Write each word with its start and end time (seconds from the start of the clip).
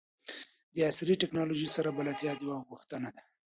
د 0.73 0.77
عصري 0.89 1.15
ټکنالوژۍ 1.21 1.69
سره 1.75 1.95
بلدتیا 1.97 2.31
د 2.37 2.41
وخت 2.51 2.65
غوښتنه 2.71 3.09
ده. 3.15 3.23